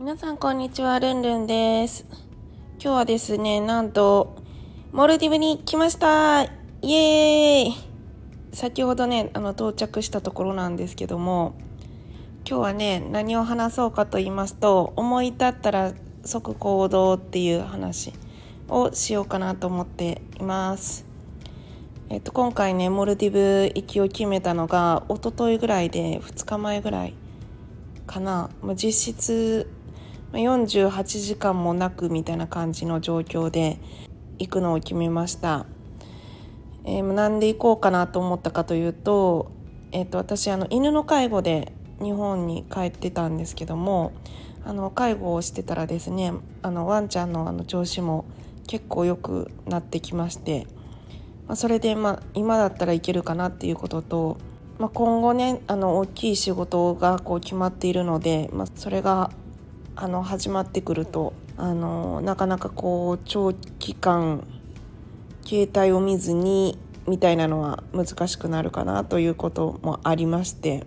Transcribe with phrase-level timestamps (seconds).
[0.00, 2.06] 皆さんこんにちは、ルンルンです。
[2.80, 4.34] 今日はですね、なんと、
[4.92, 6.48] モルディブに来ましたイ
[6.94, 7.74] エーイ
[8.54, 11.52] 先ほどね、あの、到着したところなんですけども、
[12.48, 15.92] 今日はね、何を話そうかと言いますと、思い立ったら
[16.24, 18.14] 即行動っていう話
[18.70, 21.04] をしようかなと思っています。
[22.08, 27.12] えっと、今回ね、モルディブ行きを決めたのが、一昨日ぐらいで、2日前ぐらい
[28.06, 28.48] かな。
[28.62, 29.68] ま、実質、
[30.38, 33.78] 48時間もなくみたいな感じの状況で
[34.38, 35.66] 行くのを決めました。
[36.84, 39.50] えー、なんで行こうかなと思ったかというと、
[39.92, 44.12] えっと、私、あの、犬の介護で日本に帰ってたんですけども、
[44.64, 48.24] あの、介護をしてたらですね、あの、ワンちゃんのあの調子も
[48.66, 50.66] 結構良くなってきまして、
[51.48, 54.38] まあ、それで、まあ、今だったらいけるかなっていうことと、
[54.78, 59.32] まあ、今後ねあの大きい仕事がこう決まっているので、まあ、それが
[60.02, 64.46] あの始まってくるとあのなかなかこう長期間
[65.44, 70.86] 携帯を見ずにみたいなのは難しくなるかなということもありまして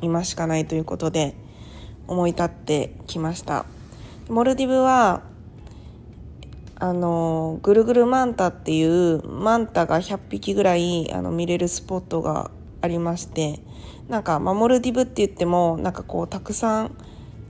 [0.00, 1.36] 今しかないということで
[2.08, 3.66] 思い立ってきました。
[4.28, 5.22] モルディブは
[6.74, 12.50] あのぐるぐるマンタっていうマンタが100匹ぐらいあの見れるスポットが
[12.80, 13.60] ありまして
[14.08, 16.96] なんか、まあ、モルディブって言ってもなんかこうたくさん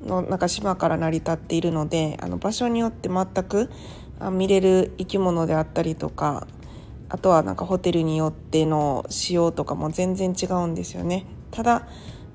[0.05, 3.71] のなんか島から成り立っているのであの場所によって全く
[4.33, 6.47] 見れる生き物であったりとか
[7.09, 11.27] あとはなんかホテルによっての仕様とかも全然違うんですよね。
[11.51, 11.87] ただ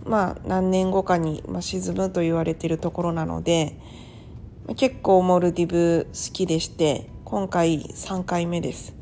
[0.06, 3.78] まあ何年後かに、ま、沈むと言われてるところなので
[4.76, 8.96] 結構モルディブ好きでして今回3回目です、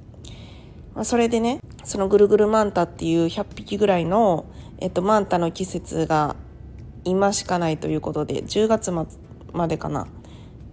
[0.95, 4.45] まあ、それでねそのぐるぐるマンタっていう100匹ぐらいの、
[4.79, 6.35] えっと、マンタの季節が
[7.05, 9.07] 今しかないということで10月ま
[9.67, 10.07] でかな。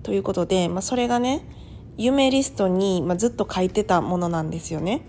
[0.03, 1.47] ということで、まあ、それがね
[1.97, 5.03] 夢リストに、まあ、ずっと書いてたものなんですよね。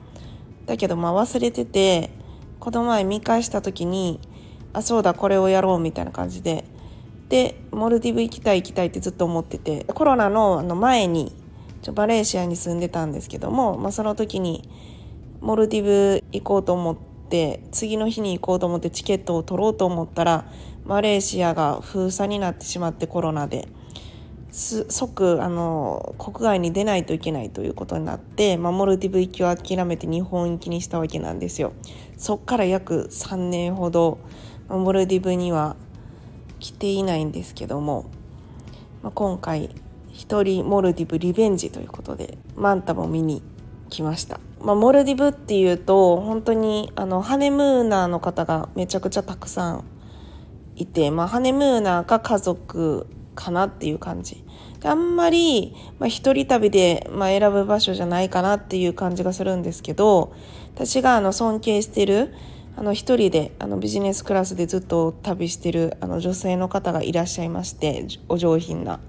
[0.66, 2.12] だけどまあ忘れてて
[2.60, 4.20] この前見返した時に
[4.74, 6.66] あそうだこれをやろうみたいな感じで。
[7.30, 11.34] でモルディブ行きたい行きたいってずっと思っててコロナのあの前に
[11.82, 14.70] ちょマレーシアに住んでたんですけども、まあ、その時に
[15.42, 17.13] モルディブ行こうと思って
[17.72, 20.46] 次の日に行こうと思ってチケットを取ろうと思ったら
[20.86, 23.68] マレーシアが封鎖になってしまってコロナで。
[24.54, 31.74] 即あの国外に出ないといけないということになって、まあ、モルディブ行きを諦めて日本行きにしたわけなんですよ。
[32.18, 34.20] そっから約3年ほど
[34.70, 35.76] モルディブには
[36.60, 38.06] 来ていないんですけども、
[39.02, 39.72] まあ、今回
[40.12, 43.42] 一人モルディブリベンジということでマンタも見に
[43.94, 49.86] 来ました、まあ、モルディブっていうと本当にあのハネムーナーの方がめちゃくちゃたくさん
[50.76, 54.44] いて、まあ、ハネムーナーが家族かなっていう感じ。
[54.84, 60.34] あんまり、まあ、一人旅で、まあ、選ぶ場所じゃないかなっていう感じがするんですけど
[60.74, 62.34] 私があの尊敬してる
[62.76, 69.00] あの一人であのビジネスクラスでずっと旅してるあの女性の方がいらっしゃいましてお上品な。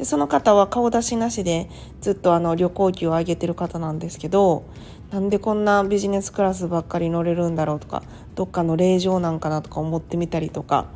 [0.00, 1.68] でその方は顔出しなしで
[2.00, 4.64] ずっとあの旅行機を上げてる方なんですけど
[5.10, 8.02] なんでこんなビジネスクラスばっかり乗れるんだろうとか
[8.34, 10.86] どっかの令状なんかなとか思ってみたりとか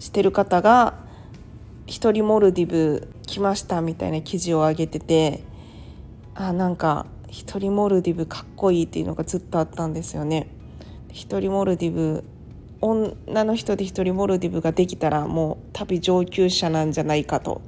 [0.00, 0.94] してる方が
[1.86, 5.44] 一人モルディブ来ましたみたいな記事を上げてて
[6.34, 10.48] あなんか一人モルディブかっこいいっていうのがずっとあったんですよね。
[11.12, 12.24] 一人モルディブ
[12.80, 17.62] 女の人で一人モルディブができたらもう旅上級者なんじゃないかと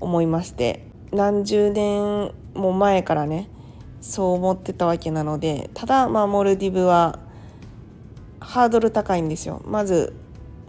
[0.00, 3.48] 思いまして何十年も前からね
[4.00, 7.18] そう思ってたわけなのでただまあモルディブは
[8.40, 9.62] ハードル高いんですよ。
[9.64, 10.14] まず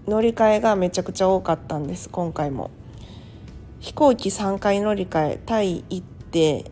[0.08, 2.72] 乗り換えがめちゃくちゃ多かったんです今回も。
[3.80, 6.72] 飛行機3回乗り換えタイ行って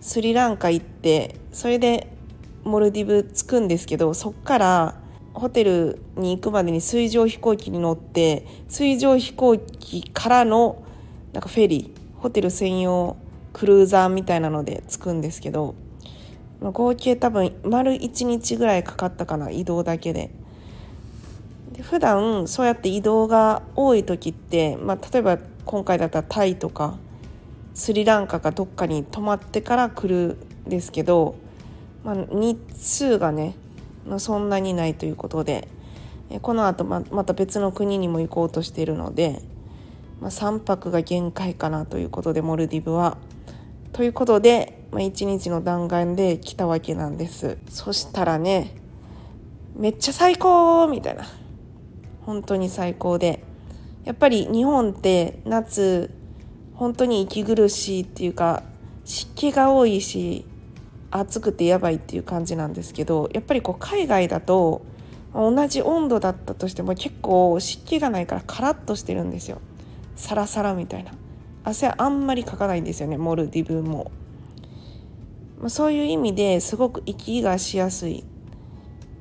[0.00, 2.12] スリランカ行ってそれで
[2.64, 5.00] モルディブ着くんですけどそっから
[5.34, 10.82] ホテルに行くまでに水上飛行機に乗って水上飛行機からの
[11.36, 13.14] なんかフェリーホテル専用
[13.52, 15.74] クルーザーみたいなので着くんですけど
[16.62, 20.30] 合計多分丸1日ぐらいかかったかな移動だけで。
[21.72, 26.96] で普段そうやって移動が多い時って、まあ、例えば今回だったらタイとか
[27.74, 31.34] スリランカかどっかに泊まってから来るんですけど、
[32.02, 33.56] まあ、日数がね、
[34.06, 35.68] まあ、そんなにないということで
[36.40, 39.42] この後ままた別の国にも行こうとしているので、
[40.20, 43.18] まあ、3泊が限界かなということでモルディブは。
[43.92, 47.58] ということで、まあ、1日の弾丸で来たわけなんです。
[47.68, 48.76] そしたらね
[49.76, 51.26] めっちゃ最高みたいな。
[52.22, 53.42] 本当に最高で。
[54.04, 56.10] やっぱり日本って夏
[56.74, 58.62] 本当に息苦しいっていうか
[59.04, 60.44] 湿気が多いし
[61.10, 64.82] 暑くてやばいっていう感じなんですけどやっぱりこう海外だと
[65.34, 69.60] 同じ温度だったとしても結構湿気がないからカラッとしてるんですよ。
[70.16, 71.12] サラサラみたいな
[71.62, 74.10] 汗あんまりかかないんですよねモルディブも、
[75.60, 78.24] ま、そういう意味ですごく息がしやすい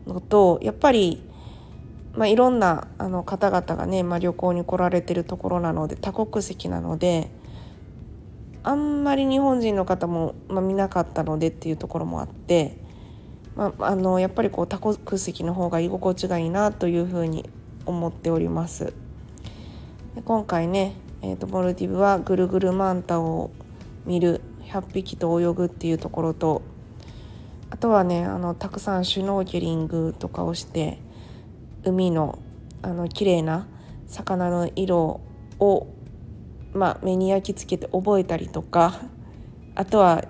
[0.08, 1.22] のとやっぱり、
[2.14, 7.30] まあ、いろんなあの方々がね、まあ、旅行に来られてるところなので多国籍なので
[8.64, 12.78] あんまり日本人の方も、まあ、見なかったのでっていうところもあって、
[13.56, 17.48] まあ、あのやっぱりこう多国籍の方が居心地がいいなというふうに
[17.86, 18.94] 思っております。
[20.24, 20.96] 今回ね
[21.28, 23.50] えーと、モルディブはぐるぐるマンタを
[24.06, 26.62] 見る100匹と泳ぐっていうところと
[27.72, 31.00] あとはねあのたくさんシュノーケリングとかをして
[31.84, 32.38] 海の
[32.84, 33.68] あの綺麗な
[34.06, 35.20] 魚の色
[35.58, 35.88] を、
[36.74, 39.02] まあ、目に焼き付けて覚えたりとか
[39.74, 40.24] あとは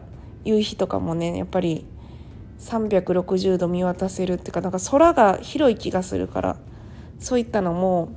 [0.46, 1.86] 夕日とかもねやっぱり
[2.60, 6.58] 360度見渡せるっていうかなんか空が広い気がするから
[7.20, 8.10] そういったのも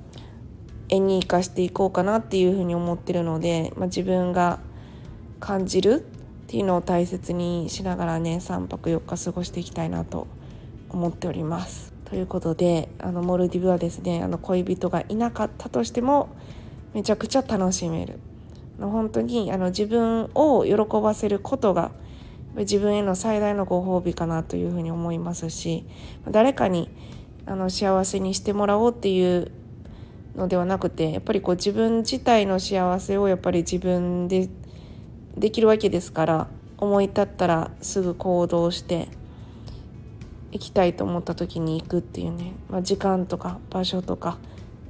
[0.89, 4.59] 絵に生かしていこうかなっていうふうに思ってるので、まあ、自分が
[5.41, 6.07] 感じる
[6.49, 10.27] っていうのを大切にしながらね3泊4日過ごしていきたいなと
[10.89, 11.93] 思っております。
[12.07, 16.31] ということであのモルディブはですねあの恋人がいなかったとしても
[16.95, 18.19] めちゃくちゃ楽しめる
[18.81, 21.91] 本当にあの自分を喜ばせることが
[22.57, 25.85] 自分への最大のご褒美かなというふうに思いますし
[26.31, 26.89] 誰かに
[27.45, 29.53] あの幸せにしてもらおうっていう
[30.39, 34.49] のではなくてやっぱりこう自分自体の幸せをやっぱり自分で
[35.37, 36.49] できるわけですから
[36.79, 39.09] 思い立ったらすぐ行動して
[40.53, 44.39] 行きたいと思った時に行くっていうね、まあ、時間とか場所とか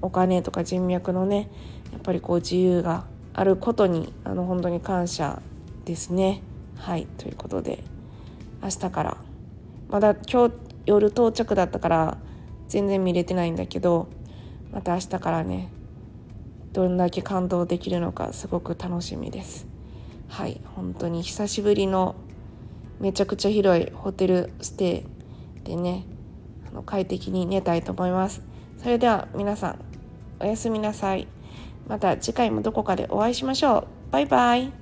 [0.03, 1.50] お金とか人脈のね
[1.93, 5.41] やっぱりこう自由があることにあの本当に感謝
[5.85, 6.43] ですね。
[6.77, 7.83] はいということで
[8.62, 9.17] 明日から
[9.89, 10.55] まだ今日
[10.87, 12.19] 夜到着だったから
[12.69, 14.09] 全然見れてないんだけど
[14.73, 15.69] また明日からね
[16.73, 19.67] どんだけ感動できるのかすごく楽しみです。
[20.29, 22.15] はい本当に久しぶりの
[23.00, 25.05] めちゃくちゃ広いホテルステ
[25.65, 26.05] イでね
[26.70, 28.43] あの快適に寝たいと思います。
[28.76, 29.79] それでは皆さん
[30.41, 31.26] おやすみなさい。
[31.88, 33.87] また次回もどこかでお会いしましょう。
[34.12, 34.73] バイバイ。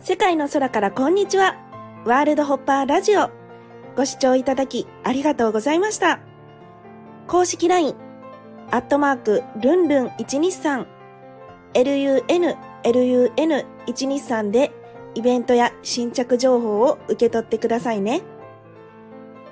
[0.00, 1.65] 世界の空からこんにちは。
[2.06, 3.30] ワールドホッパーラジオ。
[3.96, 6.20] ご視聴いただきありがとうございました。
[7.26, 7.96] 公式 LINE、
[8.70, 10.86] アットマーク、ルンルン123、
[11.74, 12.22] lun、
[12.84, 14.70] lun123 で
[15.16, 18.22] イベントや新着情報を受け取ってくださいね。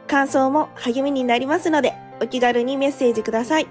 [0.06, 3.66] 感想も励みになりますので、お気軽にメッセージください。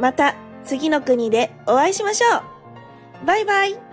[0.00, 0.34] また
[0.64, 2.38] 次の国でお会いしましょ
[3.22, 3.83] うバイバイ